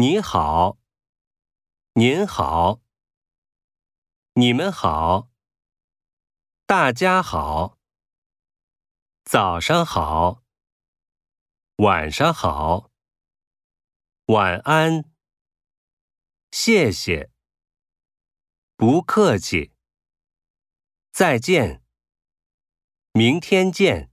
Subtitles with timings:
[0.00, 0.78] 你好。
[1.92, 2.80] 您好。
[4.32, 5.28] 你们好。
[6.64, 7.78] 大家好。
[9.24, 10.42] 早上好。
[11.76, 12.90] 晚上好。
[14.28, 15.12] 晚安。
[16.50, 17.30] 谢谢。
[18.76, 19.74] 不客气。
[21.12, 21.84] 再见。
[23.12, 24.09] 明天见。